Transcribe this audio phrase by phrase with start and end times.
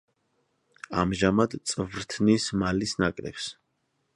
[1.01, 3.47] ამჟამად წვრთნის მალის ნაკრებს.